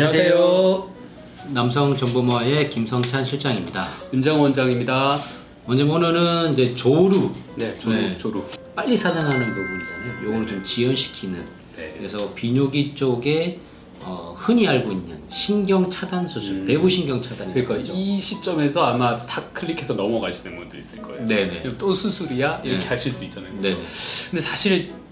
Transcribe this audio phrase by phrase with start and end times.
[0.00, 0.90] 안녕하세요.
[1.54, 3.88] 남성정보모아의 김성찬 실장입니다.
[4.12, 5.18] 윤장 원장입니다.
[5.64, 8.14] 먼저 오늘은 이제 조루 네, 조루, 네.
[8.18, 8.44] 조루.
[8.74, 10.24] 빨리 사장하는 부분이잖아요.
[10.26, 11.42] 요거를 좀 지연시키는.
[11.78, 11.94] 네.
[11.96, 13.58] 그래서 비뇨기 쪽에
[14.00, 16.66] 어, 흔히 알고 있는 신경 차단 수술, 음.
[16.66, 21.26] 배부 신경 차단이 그러니까 이 시점에서 아마 탁 클릭해서 넘어가시는 분들 있을 거예요.
[21.26, 21.62] 네네.
[21.78, 22.86] 또 수술이야 이렇게 네.
[22.86, 23.50] 하실 수 있잖아요.
[23.62, 23.76] 네네.
[24.30, 25.05] 근데 사실 수-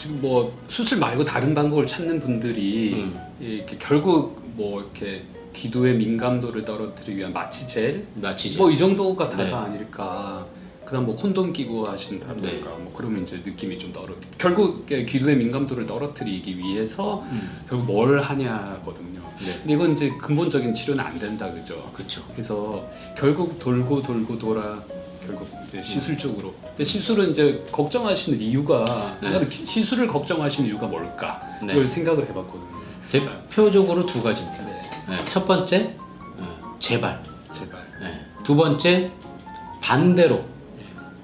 [0.00, 3.20] 지금 뭐 수술 말고 다른 방법을 찾는 분들이 음.
[3.38, 8.56] 이렇게 결국 뭐 이렇게 기도의 민감도를 떨어뜨리기 위한 마취젤 마취제.
[8.56, 9.52] 뭐이 정도가 다가 네.
[9.52, 10.46] 아닐까.
[10.86, 12.60] 그다음 뭐 콘돔 끼고 하신다던가 네.
[12.60, 14.14] 뭐 그러면 이제 느낌이 좀 떨어.
[14.38, 17.60] 결국 기도의 민감도를 떨어뜨리기 위해서 음.
[17.68, 19.20] 결국 뭘 하냐거든요.
[19.38, 19.52] 네.
[19.58, 21.90] 근데 이건 이제 근본적인 치료는 안 된다 그죠?
[21.94, 22.22] 그렇죠.
[22.32, 24.82] 그래서 결국 돌고 돌고 돌아
[25.30, 26.54] 결국 이제 시술 쪽으로.
[26.62, 28.84] 근데 시술은 이제 걱정하시는 이유가
[29.22, 29.48] 네.
[29.48, 31.42] 시술을 걱정하시는 이유가 뭘까?
[31.62, 31.72] 네.
[31.72, 32.80] 이걸 생각을 해봤거든요.
[33.10, 34.64] 대표적으로 두 가지입니다.
[34.64, 35.24] 네, 네.
[35.26, 35.96] 첫 번째,
[36.38, 37.22] 어, 재발.
[37.52, 37.80] 제발.
[38.00, 38.20] 네.
[38.42, 39.10] 두 번째
[39.80, 40.44] 반대로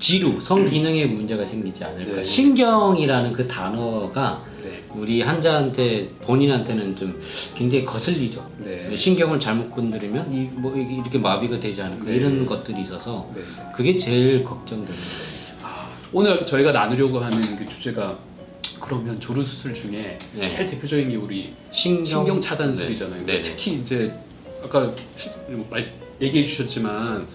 [0.00, 2.24] 지루 성기능에 문제가 생기지 않을까 네.
[2.24, 7.20] 신경이라는 그 단어가 네, 우리 환자한테 본인한테는 좀
[7.54, 12.14] 굉장히 거슬리죠 네, 신경을 잘못 건드리면 이, 뭐 이렇게 마비가 되지 않을까 네.
[12.16, 13.42] 이런 것들이 있어서 네.
[13.74, 18.18] 그게 제일 걱정되는 거예요 아, 오늘 저희가 나누려고 하는 그 주제가
[18.80, 20.46] 그러면 조루 수술 중에 네.
[20.48, 23.26] 제일 대표적인 게 우리 신경, 신경 차단술이잖아요.
[23.42, 24.10] 특히 이제
[24.64, 27.26] 아까 시- 뭐 말씀- 얘기해 주셨지만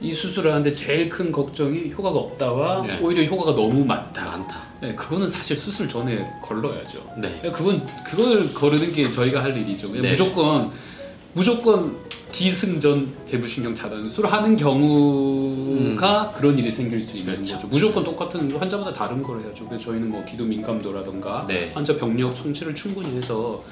[0.00, 3.00] 이 수술을 하는데 제일 큰 걱정이 효과가 없다와 네.
[3.00, 4.24] 오히려 효과가 너무 많다.
[4.24, 7.14] 많다 네, 그거는 사실 수술 전에 걸러야죠.
[7.16, 7.40] 네.
[7.52, 9.88] 그건 그걸 거르는 게 저희가 할 일이죠.
[9.88, 10.10] 그냥 네.
[10.10, 10.70] 무조건
[11.32, 11.96] 무조건
[12.30, 17.36] 기승전 대부신경 차단술을 하는 경우가 그런 일이 생길 수 있는 음.
[17.36, 17.54] 그렇죠.
[17.56, 17.66] 거죠.
[17.68, 19.66] 무조건 똑같은 환자마다 다른 걸 해야죠.
[19.66, 21.70] 그래서 저희는 뭐 기도 민감도라던가 네.
[21.74, 23.64] 환자 병력 청취를 충분히 해서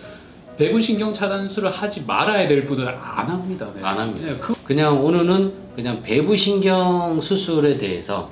[0.56, 3.68] 배부신경 차단술을 하지 말아야 될 분은 안 합니다.
[3.74, 3.82] 네.
[3.82, 4.28] 안 합니다.
[4.28, 8.30] 네, 그, 그냥 오늘은 그냥 배부신경 수술에 대해서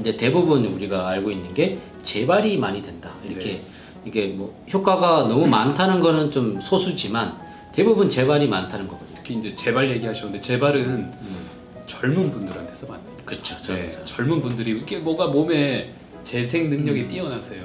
[0.00, 3.10] 이제 대부분 우리가 알고 있는 게 재발이 많이 된다.
[3.24, 3.62] 이렇게 네.
[4.04, 7.36] 이게 뭐 효과가 너무 많다는 거는 좀 소수지만
[7.72, 9.16] 대부분 재발이 많다는 거거든요.
[9.16, 11.46] 특히 이제 재발 얘기하셨는데 재발은 음,
[11.86, 13.24] 젊은 분들한테서 많습니다.
[13.24, 13.56] 그렇죠.
[13.74, 15.92] 네, 젊은 분들이 이게 뭐가 몸에
[16.24, 17.08] 재생 능력이 음.
[17.08, 17.62] 뛰어나세요.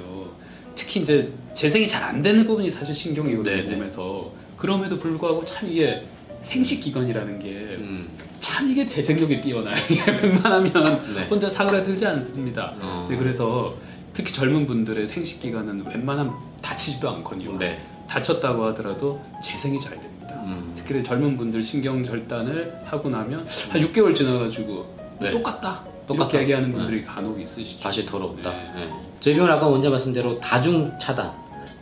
[0.78, 3.76] 특히 이제 재생이 잘 안 되는 부분이 사실 신경이거든요 네, 네.
[3.76, 4.32] 몸에서.
[4.56, 6.06] 그럼에도 불구하고 참 이게
[6.40, 9.76] 생식 기관이라는 게참 음, 이게 재생력이 뛰어나요.
[10.22, 11.26] 웬만하면 네.
[11.26, 12.74] 혼자 사그라들지 않습니다.
[12.80, 13.74] 어, 네, 그래서
[14.14, 17.58] 특히 젊은 분들의 생식 기관은 웬만하면 다치지도 않거든요.
[17.58, 17.84] 네.
[18.08, 20.40] 다쳤다고 하더라도 재생이 잘 됩니다.
[20.44, 25.30] 음, 특히 젊은 분들 신경 절단을 하고 나면 한 6개월 지나가지고 네.
[25.32, 25.84] 똑같다.
[26.08, 26.30] 똑같다.
[26.30, 27.80] 이렇게 얘기하는 분들이 간혹 있으시죠.
[27.80, 28.50] 다시 돌아온다.
[28.50, 28.88] 네.
[29.20, 29.34] 네.
[29.34, 31.30] 병원 아까 원장 말씀 대로 다중 차단.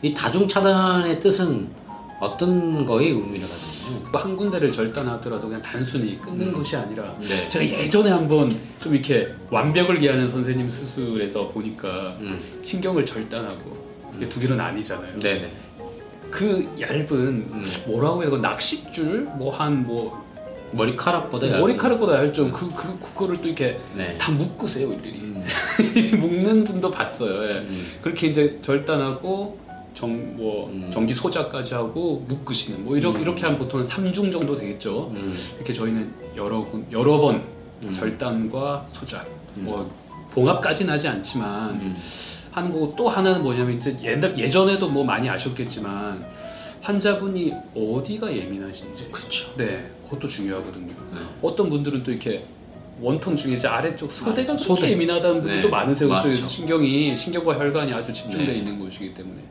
[0.02, 1.68] 이 다중 차단의 뜻은
[2.20, 4.10] 어떤 거에 의미를 가지나요?
[4.12, 6.52] 한 군데를 절단하더라도 그냥 단순히 끊는 음.
[6.54, 7.48] 것이 아니라 네.
[7.48, 8.50] 제가 예전에 한번
[8.80, 15.18] 좀 이렇게 완벽을 기하는 선생님 수술에서 보니까 음, 신경을 절단하고 이게 두 개로 나뉘잖아요.
[15.18, 15.52] 네네.
[16.30, 17.64] 그 얇은 음.
[17.86, 18.38] 뭐라고 해야 돼?
[18.38, 20.24] 낚싯줄 뭐 한뭐
[20.72, 22.50] 머리카락보다 얇은- 머리카락보다 얇죠.
[22.50, 24.16] 그, 그 그거를 또 이렇게 네.
[24.18, 25.20] 다 묶으세요 일일이.
[25.20, 25.44] 음,
[26.20, 27.44] 묶는 분도 봤어요.
[27.50, 27.54] 예.
[27.58, 29.58] 음, 그렇게 이제 절단하고
[29.94, 30.90] 정 뭐 음.
[30.92, 33.22] 전기 소자까지 하고 묶으시는 뭐 이렇게 음.
[33.22, 35.10] 이렇게 하면 보통 3중 정도 되겠죠.
[35.14, 37.42] 음, 이렇게 저희는 여러 군 여러 번
[37.82, 37.92] 음.
[37.94, 39.24] 절단과 소자
[39.56, 39.64] 음.
[39.64, 39.90] 뭐
[40.32, 41.96] 봉합까지는 하지 않지만 음,
[42.50, 46.22] 하는 거고 또 하나는 뭐냐면 이제 옛날 예전에도 뭐 많이 아셨겠지만
[46.86, 49.52] 환자분이 어디가 예민하신지 그렇죠.
[49.56, 50.86] 네 그것도 중요하거든요.
[51.12, 51.20] 네.
[51.42, 52.44] 어떤 분들은 또 이렇게
[53.00, 54.92] 원통 중에 이제 아래쪽 소대가 아, 소대.
[54.92, 56.08] 예민하다는 분들도 네, 많으세요.
[56.08, 56.34] 그쪽에.
[56.48, 58.58] 신경이 신경과 혈관이 아주 집중되어 네.
[58.58, 59.42] 있는 곳이기 때문에.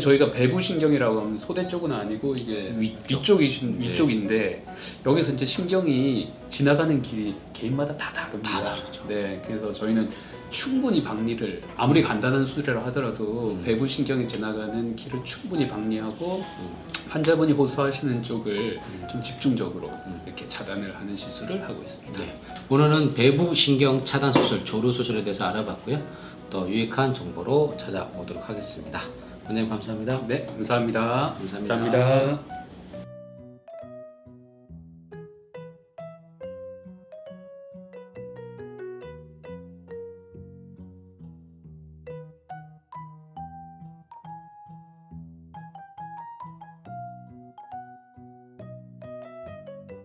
[0.00, 3.20] 저희가 배부 신경이라고 하면 소대 쪽은 아니고 이게 위쪽.
[3.20, 3.88] 위쪽이신 네.
[3.88, 4.64] 위쪽인데
[5.06, 8.50] 여기서 이제 신경이 지나가는 길이 개인마다 다 다릅니다.
[8.50, 9.02] 다 다르죠.
[9.08, 10.08] 네, 그래서 저희는
[10.52, 13.62] 충분히 박리를 아무리 간단한 수술이라 하더라도 음.
[13.64, 16.70] 배부 신경이 지나가는 길을 충분히 박리하고 음.
[17.08, 19.06] 환자분이 호소하시는 쪽을 음.
[19.10, 20.22] 좀 집중적으로 음.
[20.26, 22.20] 이렇게 차단을 하는 시술을 하고 있습니다.
[22.22, 22.40] 네.
[22.68, 26.00] 오늘은 배부 신경 차단 수술, 조루 수술에 대해서 알아봤고요.
[26.50, 29.02] 더 유익한 정보로 찾아오도록 하겠습니다.
[29.46, 30.26] 원장님 감사합니다.
[30.28, 31.34] 네, 감사합니다.
[31.38, 31.76] 감사합니다.
[31.76, 32.51] 감사합니다.